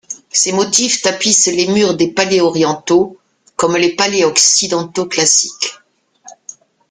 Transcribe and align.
Ces 0.31 0.51
motifs 0.51 1.03
tapissent 1.03 1.45
les 1.51 1.67
murs 1.67 1.95
des 1.95 2.07
palais 2.07 2.41
orientaux, 2.41 3.19
comme 3.55 3.77
les 3.77 3.95
palais 3.95 4.23
occidentaux 4.25 5.05
classiques. 5.05 5.75